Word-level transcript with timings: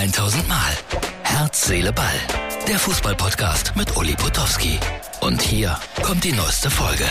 1000 0.00 0.48
Mal. 0.48 0.72
Herz, 1.22 1.66
Seele, 1.66 1.92
Ball. 1.92 2.06
Der 2.66 2.78
Fußballpodcast 2.78 3.76
mit 3.76 3.98
Uli 3.98 4.14
Potowski. 4.14 4.80
Und 5.20 5.42
hier 5.42 5.78
kommt 6.02 6.24
die 6.24 6.32
neueste 6.32 6.70
Folge. 6.70 7.04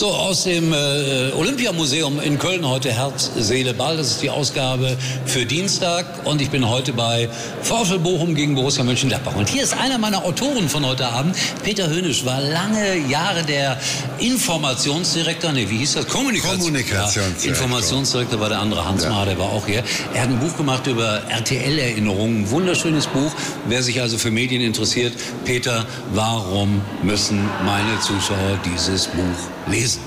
So, 0.00 0.14
aus 0.14 0.44
dem 0.44 0.72
äh, 0.72 1.30
Olympiamuseum 1.36 2.20
in 2.20 2.38
Köln 2.38 2.66
heute 2.66 2.90
Herz, 2.90 3.32
Seele, 3.36 3.74
Ball. 3.74 3.98
Das 3.98 4.12
ist 4.12 4.22
die 4.22 4.30
Ausgabe 4.30 4.96
für 5.26 5.44
Dienstag. 5.44 6.06
Und 6.24 6.40
ich 6.40 6.48
bin 6.48 6.66
heute 6.66 6.94
bei 6.94 7.28
VfL 7.60 7.98
Bochum 7.98 8.34
gegen 8.34 8.54
Borussia 8.54 8.82
Mönchengladbach. 8.82 9.36
Und 9.36 9.50
hier 9.50 9.62
ist 9.62 9.76
einer 9.76 9.98
meiner 9.98 10.24
Autoren 10.24 10.70
von 10.70 10.86
heute 10.86 11.06
Abend. 11.06 11.36
Peter 11.62 11.90
Hönisch 11.90 12.24
war 12.24 12.40
lange 12.40 12.96
Jahre 13.10 13.42
der 13.42 13.78
Informationsdirektor. 14.20 15.52
Nee, 15.52 15.68
wie 15.68 15.76
hieß 15.76 15.92
das? 15.92 16.08
Kommunikation. 16.08 16.60
Kommunikationsdirektor. 16.60 17.44
Ja, 17.44 17.50
Informationsdirektor 17.50 18.40
war 18.40 18.48
der 18.48 18.60
andere 18.60 18.82
Hans 18.86 19.04
Ja. 19.04 19.10
Mahr, 19.10 19.26
der 19.26 19.38
war 19.38 19.50
auch 19.50 19.66
hier. 19.66 19.84
Er 20.14 20.22
hat 20.22 20.30
ein 20.30 20.38
Buch 20.38 20.56
gemacht 20.56 20.86
über 20.86 21.20
RTL-Erinnerungen. 21.28 22.50
Wunderschönes 22.50 23.06
Buch. 23.06 23.32
Wer 23.68 23.82
sich 23.82 24.00
also 24.00 24.16
für 24.16 24.30
Medien 24.30 24.62
interessiert, 24.62 25.12
Peter, 25.44 25.84
warum 26.14 26.80
müssen 27.02 27.38
meine 27.66 28.00
Zuschauer 28.00 28.58
dieses 28.64 29.06
Buch 29.08 29.59
lesen? 29.70 30.00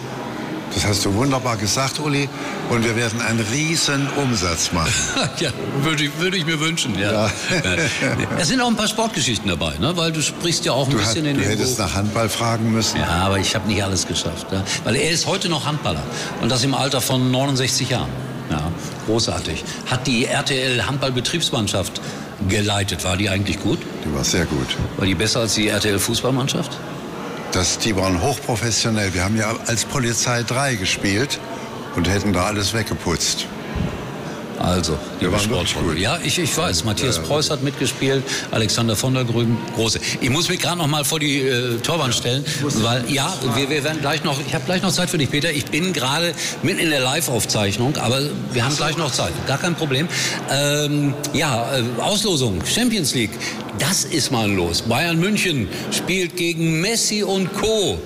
Das 0.73 0.85
hast 0.85 1.05
du 1.05 1.13
wunderbar 1.13 1.55
gesagt, 1.57 1.99
Uli. 1.99 2.27
Und 2.69 2.83
wir 2.83 2.95
werden 2.95 3.21
einen 3.21 3.39
riesen 3.53 4.07
Umsatz 4.17 4.71
machen. 4.71 4.91
Ja, 5.39 5.51
würde 5.81 6.05
ich, 6.05 6.17
würde 6.19 6.37
ich 6.37 6.45
mir 6.45 6.59
wünschen, 6.59 6.97
ja. 6.97 7.11
Ja. 7.11 7.31
Es 8.39 8.47
sind 8.47 8.61
auch 8.61 8.67
ein 8.67 8.75
paar 8.75 8.87
Sportgeschichten 8.87 9.47
dabei, 9.49 9.73
ne? 9.79 9.95
weil 9.97 10.11
du 10.11 10.21
sprichst 10.21 10.65
ja 10.65 10.71
auch 10.71 10.85
ein 10.87 10.91
Du, 10.91 10.99
hat, 10.99 11.05
bisschen 11.05 11.25
in 11.25 11.35
du 11.35 11.41
dem 11.41 11.49
hättest 11.49 11.77
nach 11.79 11.93
Handball 11.93 12.29
fragen 12.29 12.71
müssen. 12.71 12.99
Ja, 12.99 13.07
aber 13.25 13.37
ich 13.39 13.53
habe 13.55 13.67
nicht 13.67 13.83
alles 13.83 14.07
geschafft. 14.07 14.47
Ja? 14.51 14.63
Weil 14.83 14.95
er 14.95 15.11
ist 15.11 15.27
heute 15.27 15.49
noch 15.49 15.65
Handballer. 15.65 16.03
Und 16.41 16.51
das 16.51 16.63
im 16.63 16.73
Alter 16.73 17.01
von 17.01 17.29
69 17.31 17.89
Jahren. 17.89 18.09
Ja, 18.49 18.71
großartig. 19.07 19.63
Hat 19.87 20.05
die 20.07 20.25
RTL 20.25 20.85
Handballbetriebsmannschaft 20.85 22.01
geleitet. 22.49 23.03
War 23.03 23.17
die 23.17 23.29
eigentlich 23.29 23.59
gut? 23.61 23.79
Die 24.05 24.13
war 24.15 24.23
sehr 24.23 24.45
gut. 24.45 24.67
War 24.97 25.05
die 25.05 25.15
besser 25.15 25.41
als 25.41 25.53
die 25.55 25.67
RTL 25.67 25.99
Fußballmannschaft? 25.99 26.71
Das, 27.53 27.77
die 27.77 27.95
waren 27.95 28.19
hochprofessionell. 28.19 29.13
Wir 29.13 29.23
haben 29.23 29.37
ja 29.37 29.55
als 29.67 29.85
Polizei 29.85 30.41
3 30.41 30.73
gespielt 30.73 31.39
und 31.95 32.09
hätten 32.09 32.33
da 32.33 32.45
alles 32.45 32.73
weggeputzt. 32.73 33.45
Also, 34.59 34.97
die 35.19 35.31
waren 35.31 35.49
gut. 35.49 35.97
Ja, 35.97 36.19
ich, 36.23 36.37
ich 36.39 36.55
weiß. 36.55 36.83
Matthias 36.83 37.17
Ja, 37.17 37.21
ja. 37.21 37.27
Preuß 37.27 37.49
hat 37.49 37.63
mitgespielt, 37.63 38.23
Alexander 38.51 38.95
von 38.95 39.13
der 39.13 39.23
Grün, 39.25 39.57
große. 39.75 39.99
Ich 40.21 40.29
muss 40.29 40.49
mich 40.49 40.59
gerade 40.59 40.77
noch 40.77 40.87
mal 40.87 41.03
vor 41.03 41.19
die 41.19 41.39
äh, 41.41 41.77
Torwand 41.79 42.13
stellen, 42.13 42.45
weil 42.61 43.03
ja, 43.09 43.33
wir, 43.55 43.69
wir 43.69 43.83
werden 43.83 43.99
gleich 44.01 44.23
noch. 44.23 44.39
Ich 44.45 44.53
habe 44.53 44.65
gleich 44.65 44.81
noch 44.81 44.91
Zeit 44.91 45.09
für 45.09 45.17
dich, 45.17 45.29
Peter. 45.29 45.51
Ich 45.51 45.65
bin 45.65 45.91
gerade 45.93 46.33
mitten 46.61 46.79
in 46.79 46.89
der 46.89 47.01
Live-Aufzeichnung, 47.01 47.97
aber 47.97 48.21
wir 48.51 48.63
haben 48.63 48.75
gleich 48.75 48.97
noch 48.97 49.11
Zeit. 49.11 49.33
Gar 49.47 49.57
kein 49.57 49.75
Problem. 49.75 50.07
Ähm, 50.51 51.13
ja, 51.33 51.77
äh, 51.77 51.83
Auslosung, 52.01 52.61
Champions 52.65 53.13
League. 53.15 53.31
Das 53.79 54.05
ist 54.05 54.31
mal 54.31 54.49
los. 54.49 54.83
Bayern 54.83 55.19
München 55.19 55.67
spielt 55.91 56.37
gegen 56.37 56.79
Messi 56.79 57.23
und 57.23 57.53
Co. 57.53 57.99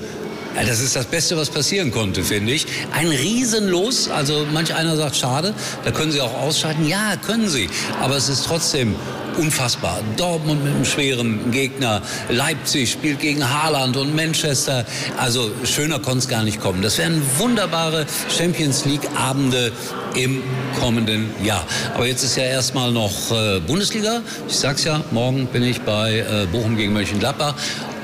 Das 0.65 0.79
ist 0.79 0.95
das 0.95 1.05
Beste, 1.05 1.37
was 1.37 1.49
passieren 1.49 1.91
konnte, 1.91 2.23
finde 2.23 2.51
ich. 2.53 2.65
Ein 2.91 3.07
Riesenlos. 3.07 4.09
Also 4.09 4.45
manch 4.51 4.73
einer 4.73 4.95
sagt, 4.97 5.15
schade, 5.15 5.53
da 5.85 5.91
können 5.91 6.11
sie 6.11 6.21
auch 6.21 6.33
ausscheiden. 6.33 6.87
Ja, 6.87 7.15
können 7.15 7.47
sie. 7.47 7.69
Aber 8.01 8.15
es 8.15 8.27
ist 8.27 8.45
trotzdem 8.45 8.95
unfassbar. 9.37 9.99
Dortmund 10.17 10.63
mit 10.63 10.73
einem 10.73 10.85
schweren 10.85 11.51
Gegner. 11.51 12.01
Leipzig 12.29 12.91
spielt 12.91 13.19
gegen 13.19 13.47
Haaland 13.47 13.95
und 13.97 14.15
Manchester. 14.15 14.85
Also 15.17 15.51
schöner 15.63 15.99
konnte 15.99 16.19
es 16.19 16.27
gar 16.27 16.43
nicht 16.43 16.59
kommen. 16.59 16.81
Das 16.81 16.97
wären 16.97 17.21
wunderbare 17.37 18.05
Champions 18.35 18.85
League-Abende 18.85 19.71
im 20.15 20.41
kommenden 20.79 21.29
Jahr. 21.43 21.65
Aber 21.93 22.07
jetzt 22.07 22.23
ist 22.23 22.35
ja 22.35 22.43
erstmal 22.43 22.91
noch 22.91 23.31
äh, 23.31 23.59
Bundesliga. 23.59 24.21
Ich 24.47 24.57
sag's 24.57 24.83
ja, 24.83 25.03
morgen 25.11 25.45
bin 25.47 25.63
ich 25.63 25.81
bei 25.81 26.19
äh, 26.19 26.47
Bochum 26.51 26.75
gegen 26.75 26.93
Mönchengladbach. 26.93 27.55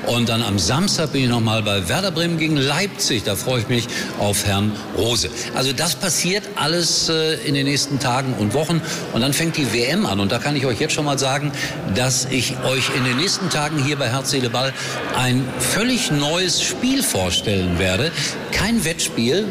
Und 0.06 0.28
dann 0.28 0.42
am 0.42 0.58
Samstag 0.58 1.12
bin 1.12 1.24
ich 1.24 1.28
nochmal 1.28 1.62
bei 1.62 1.88
Werder 1.88 2.10
Bremen 2.10 2.38
gegen 2.38 2.56
Leipzig. 2.56 3.22
Da 3.24 3.36
freue 3.36 3.60
ich 3.60 3.68
mich 3.68 3.88
auf 4.18 4.44
Herrn 4.44 4.72
Rose. 4.96 5.30
Also 5.54 5.72
das 5.72 5.94
passiert 5.94 6.44
alles 6.56 7.08
äh, 7.08 7.34
in 7.46 7.54
den 7.54 7.66
nächsten 7.66 7.98
Tagen 7.98 8.34
und 8.34 8.52
Wochen. 8.54 8.82
Und 9.12 9.20
dann 9.22 9.32
fängt 9.32 9.56
die 9.56 9.72
WM 9.72 10.04
an. 10.04 10.20
Und 10.20 10.30
da 10.30 10.38
kann 10.38 10.56
ich 10.56 10.66
euch 10.66 10.78
jetzt 10.78 10.92
schon 10.92 11.06
mal 11.06 11.18
sagen, 11.18 11.52
dass 11.94 12.26
ich 12.26 12.54
euch 12.64 12.90
in 12.96 13.04
den 13.04 13.16
nächsten 13.16 13.48
Tagen 13.48 13.82
hier 13.82 13.96
bei 13.96 14.10
Herz, 14.10 14.30
Seele, 14.30 14.50
Ball 14.50 14.72
ein 15.16 15.44
völlig 15.58 16.10
neues 16.10 16.62
Spiel 16.62 17.02
vorstellen 17.02 17.78
werde. 17.78 18.12
Kein 18.52 18.84
Wettspiel, 18.84 19.46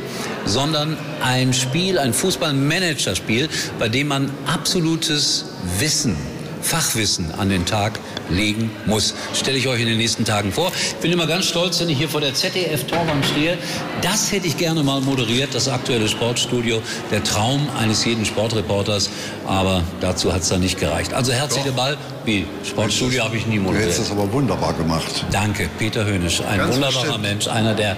sondern 0.46 0.98
ein 1.24 1.54
Spiel, 1.54 1.98
ein 1.98 2.14
Fußballmanagerspiel, 2.14 3.50
bei 3.80 3.90
dem 3.90 4.08
man 4.08 4.30
absolutes 4.46 5.46
Wissen 5.80 6.16
Fachwissen 6.64 7.32
an 7.38 7.50
den 7.50 7.66
Tag 7.66 8.00
legen 8.30 8.72
muss. 8.86 9.14
Stelle 9.34 9.58
ich 9.58 9.68
euch 9.68 9.82
in 9.82 9.88
den 9.88 9.98
nächsten 9.98 10.26
Tagen 10.26 10.52
vor. 10.52 10.72
Ich 10.76 10.96
bin 10.96 11.12
immer 11.12 11.28
ganz 11.28 11.46
stolz, 11.46 11.80
wenn 11.82 11.90
ich 11.90 11.98
hier 11.98 12.10
vor 12.10 12.22
der 12.22 12.34
ZDF-Torwand 12.34 13.26
stehe. 13.26 13.58
Das 14.02 14.32
hätte 14.32 14.48
ich 14.48 14.58
gerne 14.58 14.82
mal 14.84 15.02
moderiert, 15.02 15.54
das 15.54 15.68
aktuelle 15.68 16.08
Sportstudio. 16.08 16.82
Der 17.12 17.24
Traum 17.24 17.68
eines 17.80 18.06
jeden 18.06 18.26
Sportreporters. 18.26 19.10
Aber 19.46 19.84
dazu 20.02 20.34
hat 20.34 20.42
es 20.42 20.50
dann 20.50 20.62
nicht 20.62 20.80
gereicht. 20.80 21.14
Also 21.14 21.32
Herz, 21.34 21.54
Seele, 21.56 21.72
Ball. 21.74 21.98
Wie? 22.26 22.46
Sportstudio 22.68 23.24
habe 23.26 23.36
ich 23.38 23.46
nie 23.46 23.58
Du 23.58 23.66
hättest 23.66 23.74
moderiert. 23.76 24.00
das 24.00 24.12
aber 24.12 24.32
wunderbar 24.32 24.74
gemacht. 24.74 25.26
Danke, 25.32 25.70
Peter 25.78 26.06
Hönisch. 26.06 26.42
Ein 26.42 26.58
Ganz 26.60 26.76
wunderbarer 26.76 27.02
bestimmt. 27.04 27.22
Mensch. 27.22 27.48
Einer, 27.48 27.74
der 27.74 27.98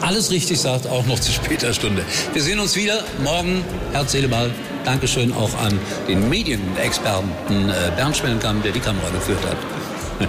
alles 0.00 0.30
richtig 0.30 0.60
sagt, 0.60 0.86
auch 0.86 1.06
noch 1.06 1.18
zu 1.20 1.32
später 1.32 1.72
Stunde. 1.72 2.04
Wir 2.32 2.42
sehen 2.42 2.58
uns 2.60 2.76
wieder 2.76 3.04
morgen. 3.22 3.64
Herz, 3.92 4.12
Seele, 4.12 4.28
Ball. 4.28 4.50
Dankeschön 4.84 5.32
auch 5.32 5.52
an 5.58 5.78
den 6.08 6.28
Medienexperten 6.28 7.68
äh, 7.68 7.92
Bernd 7.96 8.16
Schmellenkamp, 8.16 8.62
der 8.62 8.72
die 8.72 8.80
Kamera 8.80 9.08
geführt 9.10 9.44
hat. 9.44 10.28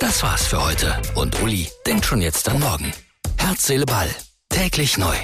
Das 0.00 0.22
war's 0.22 0.46
für 0.46 0.64
heute. 0.64 0.96
Und 1.16 1.40
Uli 1.42 1.68
denkt 1.86 2.06
schon 2.06 2.22
jetzt 2.22 2.48
an 2.48 2.60
morgen. 2.60 2.92
Herz, 3.36 3.66
Seele, 3.66 3.84
Ball. 3.84 4.08
Täglich 4.48 4.96
neu. 4.96 5.14